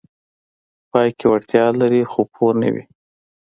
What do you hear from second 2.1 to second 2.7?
خو پوه نه